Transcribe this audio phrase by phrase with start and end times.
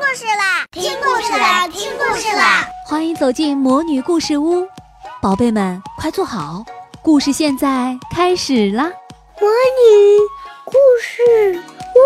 [0.00, 0.64] 故事啦！
[0.72, 1.68] 听故事啦！
[1.68, 2.66] 听故事啦！
[2.86, 4.66] 欢迎走进魔女故事屋，
[5.20, 6.64] 宝贝们快坐好，
[7.02, 8.90] 故事现在开始啦！
[9.38, 10.18] 魔女
[10.64, 11.62] 故事
[11.94, 11.98] 屋，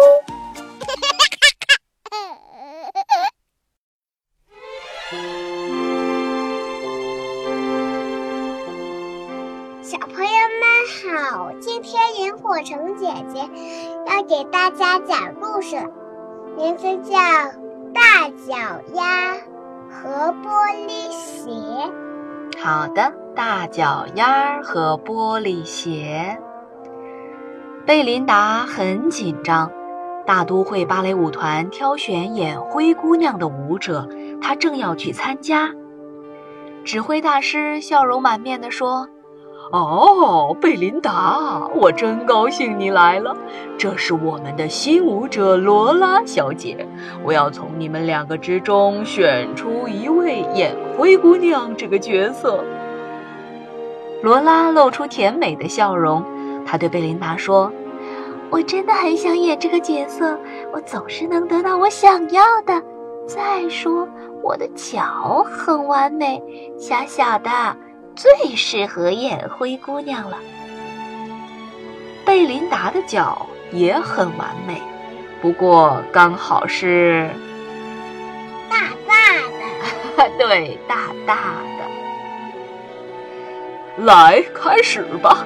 [9.87, 10.67] 小朋友们
[11.31, 13.39] 好，今天萤火虫姐姐
[14.09, 15.77] 要给大家讲故事，
[16.59, 17.64] 名字叫。
[17.95, 18.57] 大脚
[18.95, 19.35] 丫
[19.89, 21.51] 和玻璃鞋。
[22.61, 26.37] 好的，大脚丫和玻璃鞋。
[27.87, 29.71] 贝琳达很紧张，
[30.27, 34.09] 大都会芭蕾舞团挑选演灰姑娘的舞者，
[34.43, 35.71] 她正要去参加。
[36.85, 39.09] 指挥大师笑容满面地说。
[39.73, 43.35] 哦，贝琳达，我真高兴你来了。
[43.77, 46.87] 这是我们的新舞者罗拉小姐，
[47.25, 52.63] 我要从你们两个之中选出一位演灰姑娘这个角色。
[54.23, 56.23] 罗拉露出甜美的笑容，
[56.65, 57.73] 她对贝琳达说
[58.51, 60.39] ：“我真的很想演这个角色，
[60.73, 62.81] 我总是能得到我想要的。
[63.27, 64.07] 再说，
[64.43, 66.41] 我的脚很完美，
[66.79, 67.51] 小小的。”
[68.17, 70.39] 最适合演灰姑娘了。
[72.25, 74.81] 贝琳达的脚也很完美，
[75.43, 77.29] 不过刚好是
[78.71, 79.15] 大大
[80.17, 80.31] 的。
[80.39, 81.35] 对，大大
[81.79, 81.85] 的。
[84.05, 85.45] 来，开始吧！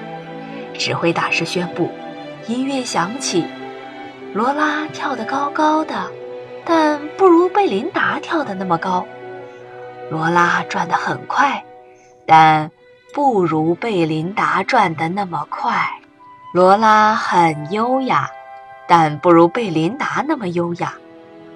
[0.74, 1.90] 指挥大师宣布。
[2.46, 3.44] 音乐响起，
[4.32, 6.10] 罗拉跳得高高的，
[6.64, 9.06] 但不如贝琳达跳得那么高。
[10.10, 11.62] 罗拉转得很快。
[12.30, 12.70] 但
[13.14, 15.74] 不如贝琳达转得那么快。
[16.52, 18.28] 罗拉很优雅，
[18.86, 20.92] 但不如贝琳达那么优雅，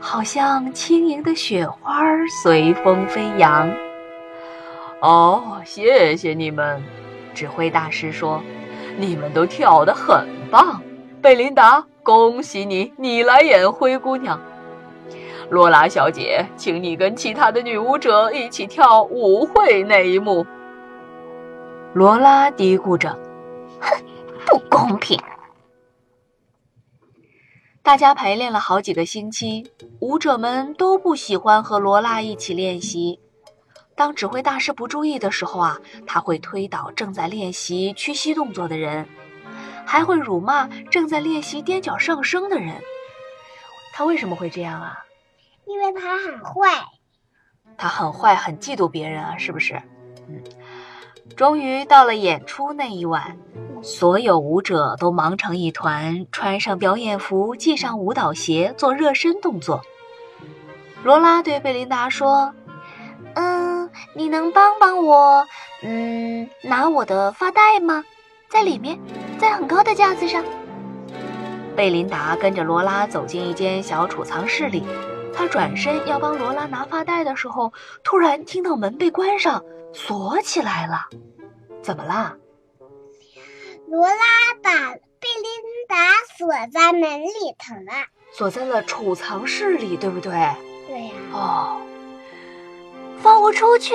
[0.00, 2.00] 好像轻盈的雪花
[2.42, 3.70] 随风飞扬。
[5.02, 6.82] 哦，谢谢你们，
[7.34, 8.42] 指挥大师说
[8.96, 10.80] ：“你们都跳得很棒。”
[11.20, 14.40] 贝琳达，恭喜你，你来演灰姑娘。
[15.50, 20.46] 罗拉小姐，请你跟其他的女舞者一起跳舞会那一幕。
[21.94, 23.10] 罗拉嘀咕着
[23.78, 24.02] ：“哼，
[24.46, 25.20] 不公平！”
[27.82, 29.70] 大家排练了好几个星期，
[30.00, 33.20] 舞者们都不喜欢和罗拉一起练习。
[33.94, 39.06] 当指挥大师不注意的时候啊，他会推倒正在练习屈膝动作的人，
[39.84, 42.80] 还会辱骂正在练习踮脚上升的人。
[43.92, 45.04] 他为什么会这样啊？
[45.66, 46.86] 因为他很坏。
[47.76, 49.74] 他很坏，很嫉妒别人啊，是不是？
[50.26, 50.42] 嗯。
[51.36, 53.38] 终于到了演出那一晚，
[53.82, 59.82] 所有舞者都忙成一团，穿上表演服，系上舞蹈鞋，做热身动作。
[61.02, 62.54] 罗拉对贝琳达说
[63.34, 65.46] ：“嗯，你能帮帮我，
[65.82, 68.04] 嗯，拿我的发带吗？
[68.48, 68.98] 在里面，
[69.38, 70.44] 在很高的架子上。”
[71.74, 74.84] 贝琳达跟着罗拉走进一间小储藏室里，
[75.34, 77.72] 她转身要帮罗拉拿发带的时候，
[78.04, 79.64] 突然听到门被关上。
[79.94, 81.06] 锁起来了，
[81.82, 82.34] 怎么啦？
[83.86, 84.14] 罗拉
[84.62, 85.96] 把贝琳达
[86.38, 90.32] 锁在门里头了，锁在了储藏室里，对不对？
[90.88, 91.12] 对呀。
[91.32, 91.82] 哦，
[93.18, 93.92] 放我出去！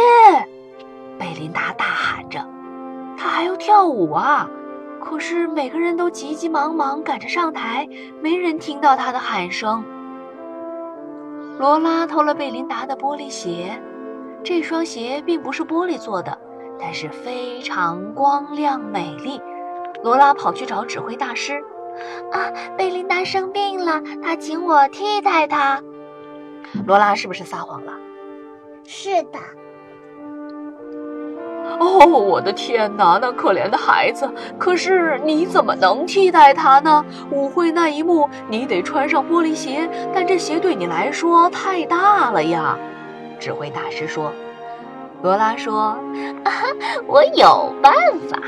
[1.18, 2.48] 贝琳达大喊着，
[3.18, 4.48] 她还要跳舞啊！
[5.04, 7.90] 可是每个人都急急忙忙赶着上台，
[8.22, 9.84] 没人听到她的喊声。
[11.58, 13.82] 罗拉偷了贝琳达的玻璃鞋。
[14.44, 16.38] 这双鞋并不是玻璃做的，
[16.80, 19.42] 但是非常光亮美丽。
[20.04, 21.64] 罗拉跑去找指挥大师，
[22.32, 25.82] 啊，贝琳达生病了，他请我替代他。
[26.86, 27.94] 罗拉是不是撒谎了？
[28.86, 29.40] 是的。
[31.80, 34.28] 哦，我的天哪，那可怜的孩子！
[34.58, 37.06] 可是你怎么能替代他呢？
[37.32, 42.78] 舞会那一幕，你得穿上玻璃鞋，但这鞋对你来说太大了呀。
[43.40, 44.32] 指挥大师说
[45.22, 46.00] ：“罗拉说，
[46.44, 46.52] 啊
[47.06, 47.94] 我有办
[48.28, 48.40] 法。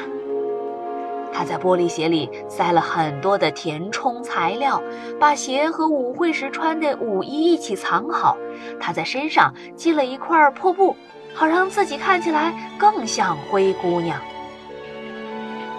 [1.32, 4.82] 他在玻璃鞋里塞了很多的填充材料，
[5.20, 8.36] 把鞋和舞会时穿的舞衣一起藏好。
[8.80, 10.98] 他在身上系了一块破布，
[11.34, 14.20] 好让自己看起来更像灰姑娘。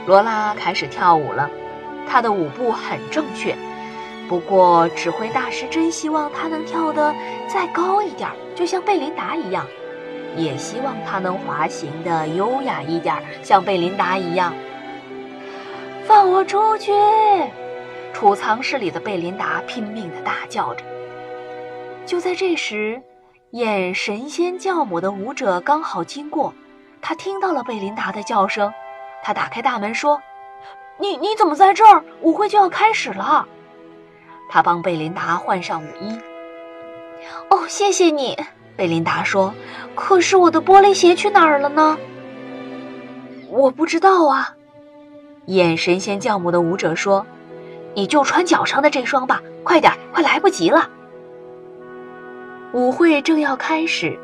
[0.06, 1.50] 罗拉开始跳舞了，
[2.06, 3.54] 她的舞步很正确。”
[4.28, 7.12] 不过，指挥大师真希望她能跳得
[7.48, 9.64] 再高一点，就像贝琳达一样；
[10.36, 14.54] 也希望她能滑行的优雅一点，像贝琳达一样。
[16.04, 16.92] 放我出去！
[18.12, 20.84] 储藏室里的贝琳达拼命地大叫着。
[22.06, 23.02] 就在这时，
[23.50, 26.54] 演神仙教母的舞者刚好经过，
[27.02, 28.72] 他听到了贝琳达的叫声，
[29.24, 30.22] 他打开大门说
[30.98, 32.04] ：“你你怎么在这儿？
[32.22, 33.48] 舞会就要开始了。”
[34.48, 36.16] 他帮贝琳达换上舞衣。
[37.48, 38.38] 哦，谢谢你，
[38.76, 39.52] 贝琳达说。
[39.96, 41.98] 可是我的玻璃鞋去哪儿了呢？
[43.48, 44.54] 我不知道啊。
[45.46, 47.26] 演神仙教母的舞者说
[47.94, 50.88] ：“你就穿脚上的这双吧，快点，快来不及了。”
[52.72, 54.16] 舞会正要开始，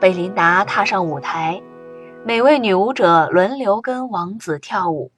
[0.00, 1.62] 贝琳达踏上舞台，
[2.24, 5.12] 每位女舞者轮流跟王子跳舞。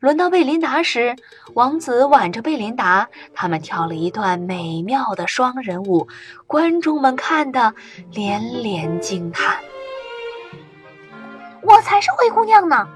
[0.00, 1.14] 轮到贝琳达时，
[1.52, 6.08] 王子挽着贝琳达，他们跳了一段美妙的双人舞，
[6.46, 7.74] 观众们看得
[8.10, 9.58] 连连惊叹。
[11.60, 12.88] 我才是灰姑娘呢！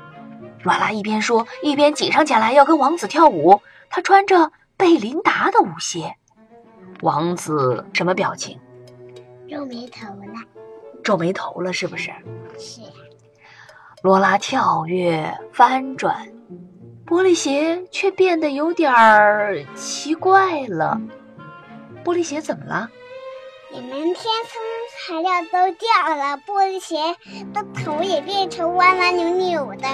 [0.62, 3.60] 罗拉一边说，一边挤上前来要跟王子跳舞。
[3.90, 6.16] 她穿着贝琳达的舞鞋。
[7.02, 8.58] 王子什么表情？
[9.48, 10.40] 皱眉头了。
[11.02, 12.10] 皱眉头了，是不是？
[12.58, 12.80] 是。
[14.02, 16.28] 罗拉跳跃翻转，
[17.06, 21.00] 玻璃鞋却变得有点儿奇怪了。
[22.04, 22.88] 玻璃鞋怎么了？
[23.72, 24.62] 你们填充
[25.06, 26.96] 材料都掉了，玻璃鞋
[27.52, 29.88] 的头也变成弯弯扭扭的，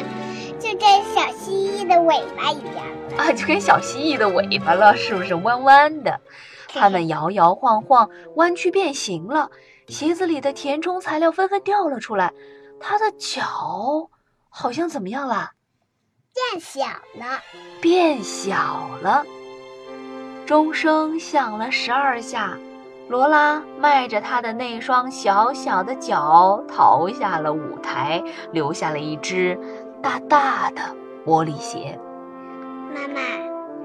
[0.58, 2.84] 就跟小蜥蜴的尾巴一样
[3.16, 6.20] 啊，就跟小蜥蜴的尾巴了，是不是弯弯的？
[6.74, 9.50] 它们摇摇晃晃，弯曲变形了。
[9.88, 12.32] 鞋子里的填充材料纷纷掉了出来。
[12.80, 14.08] 它的脚
[14.48, 15.50] 好像怎么样了？
[16.32, 16.82] 变小
[17.18, 17.40] 了。
[17.80, 19.24] 变小了。
[20.46, 22.58] 钟声响了十二下，
[23.08, 29.58] 罗拉迈着她的那双小小的脚逃下了舞台，留下了一只
[30.02, 30.80] 大大的
[31.24, 31.98] 玻璃鞋。
[32.94, 33.20] 妈妈，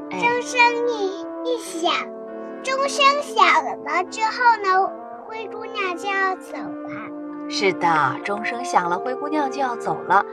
[0.10, 2.17] 钟声一一响。
[2.64, 3.46] 钟声响
[3.86, 4.30] 了之后
[4.64, 4.90] 呢，
[5.26, 7.50] 灰姑娘就要走了。
[7.50, 7.88] 是的，
[8.26, 10.26] 钟声响了，灰姑娘就要走了。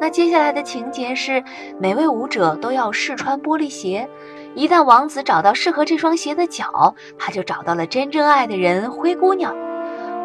[0.00, 1.44] 那接下来的情节是，
[1.78, 4.08] 每位舞者都要试穿玻璃鞋。
[4.54, 9.54] 一旦王子找到适合这双鞋的脚，他就找到了真正爱的人——灰姑娘。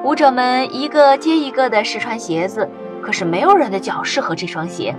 [0.04, 2.70] 舞者们一个接一个地试穿鞋子，
[3.02, 4.96] 可是没有人的脚适合这双鞋。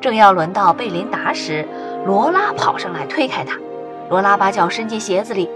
[0.00, 1.66] 正要轮到贝琳达时，
[2.06, 3.58] 罗拉跑上来推开她。
[4.08, 5.48] 罗拉把脚伸进鞋子里。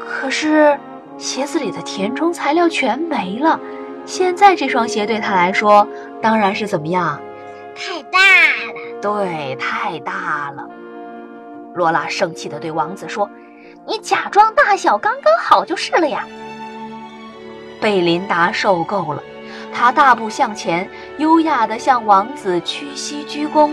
[0.00, 0.78] 可是，
[1.18, 3.58] 鞋子里的填充材料全没了。
[4.04, 5.86] 现在这双鞋对她来说，
[6.20, 7.20] 当然是怎么样？
[7.74, 9.00] 太大了。
[9.00, 10.68] 对，太大了。
[11.74, 13.30] 罗拉生气地对王子说
[13.86, 16.26] ：“你假装大小刚刚好就是了呀。”
[17.80, 19.22] 贝琳达受够了，
[19.72, 20.88] 她大步向前，
[21.18, 23.70] 优雅地向王子屈膝鞠躬。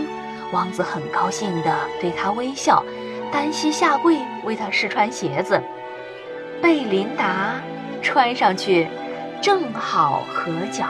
[0.52, 2.82] 王子很高兴地对她微笑，
[3.32, 5.60] 单膝下跪为他试穿鞋子。
[6.62, 7.54] 贝琳达
[8.02, 8.86] 穿上去
[9.40, 10.86] 正好合脚。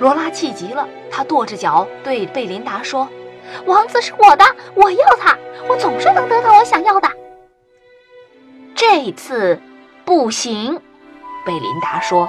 [0.00, 3.08] 罗拉气急了，她跺着脚对贝琳达说
[3.66, 5.36] ：“王子是我的，我要他，
[5.68, 7.08] 我总是能得到我想要的。”
[8.76, 9.60] 这次
[10.04, 10.80] 不行，
[11.44, 12.28] 贝琳达说。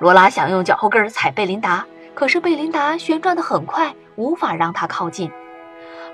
[0.00, 5.30] 罗拉想用脚后跟踩贝琳达，可是贝琳达旋转的很快，无法让她靠近。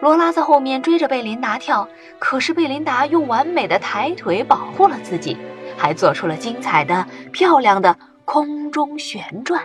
[0.00, 1.88] 罗拉在后面追着贝琳达跳，
[2.18, 5.36] 可是贝琳达用完美的抬腿保护了自己，
[5.76, 9.62] 还做出了精彩的、漂亮的空中旋转。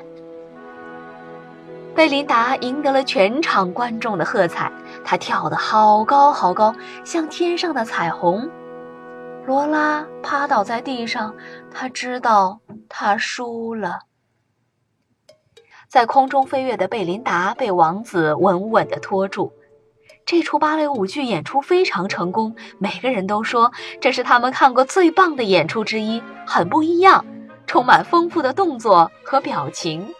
[1.93, 4.71] 贝琳达赢得了全场观众的喝彩，
[5.03, 6.73] 她跳得好高好高，
[7.03, 8.49] 像天上的彩虹。
[9.45, 11.35] 罗拉趴倒在地上，
[11.69, 13.99] 她知道她输了。
[15.89, 19.51] 在空中飞跃的贝琳达被王子稳稳地拖住。
[20.25, 27.25] 这出芭蕾舞剧演出非常成功，每个人都说这是他们看过最棒的演出之一，很不一样，
[27.67, 30.13] 充满丰富的动作和表情。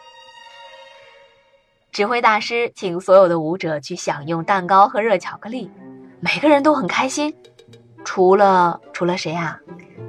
[1.92, 5.70] 指挥大师请所有的舞者去享用蛋糕和热巧克力，
[6.20, 7.34] 每个人都很开心，
[8.04, 9.60] 除了除了谁呀？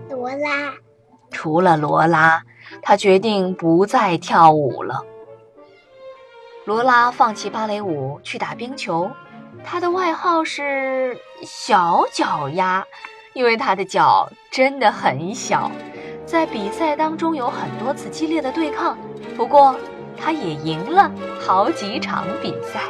[0.08, 0.72] 罗拉。
[1.30, 2.44] 除了罗拉，
[2.82, 5.04] 他决定不再跳舞了。
[6.64, 9.10] 罗拉放弃芭蕾舞去打冰球。
[9.64, 12.86] 他的外号是小脚丫，
[13.32, 15.70] 因为他的脚真的很小。
[16.26, 18.96] 在比赛当中有很多次激烈的对抗，
[19.36, 19.74] 不过
[20.16, 22.80] 他也赢了好几场比赛，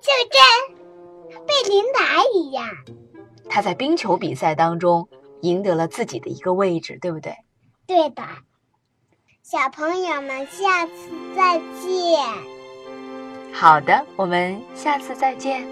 [0.00, 2.68] 就跟贝琳达一样。
[3.48, 5.08] 他在冰球比赛当中
[5.40, 7.36] 赢得了自己的一个位置，对不对？
[7.86, 8.22] 对的。
[9.42, 10.92] 小朋友们，下次
[11.36, 12.53] 再见。
[13.64, 15.66] 好的我们下次再见。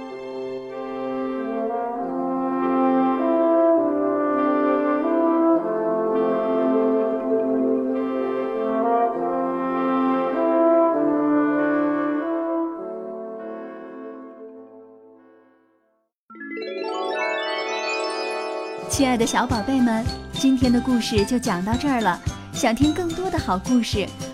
[18.88, 22.18] 亲爱的小宝贝们今天的故事就讲到这儿了。
[22.52, 24.06] 想听更多的好故事